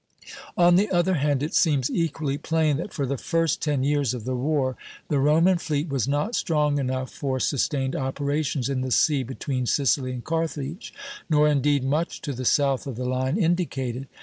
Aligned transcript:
On 0.57 0.77
the 0.77 0.89
other 0.89 1.13
hand, 1.13 1.43
it 1.43 1.53
seems 1.53 1.91
equally 1.91 2.35
plain 2.39 2.77
that 2.77 2.91
for 2.91 3.05
the 3.05 3.19
first 3.19 3.61
ten 3.61 3.83
years 3.83 4.15
of 4.15 4.25
the 4.25 4.35
war 4.35 4.75
the 5.09 5.19
Roman 5.19 5.59
fleet 5.59 5.89
was 5.89 6.07
not 6.07 6.33
strong 6.33 6.79
enough 6.79 7.11
for 7.11 7.39
sustained 7.39 7.95
operations 7.95 8.67
in 8.67 8.81
the 8.81 8.89
sea 8.89 9.21
between 9.21 9.67
Sicily 9.67 10.11
and 10.11 10.23
Carthage, 10.23 10.91
nor 11.29 11.47
indeed 11.47 11.83
much 11.83 12.19
to 12.23 12.33
the 12.33 12.45
south 12.45 12.87
of 12.87 12.95
the 12.95 13.05
line 13.05 13.37
indicated. 13.37 14.07